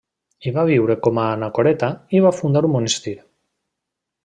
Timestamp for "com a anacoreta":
1.07-1.91